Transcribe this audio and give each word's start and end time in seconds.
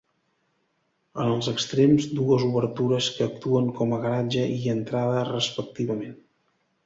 En 1.23 1.33
els 1.33 1.49
extrems, 1.51 2.07
dues 2.21 2.45
obertures 2.47 3.09
que 3.17 3.27
actuen 3.27 3.69
com 3.81 3.93
a 3.97 4.01
garatge 4.07 4.45
i 4.55 4.75
entrada 4.75 5.23
respectivament. 5.31 6.19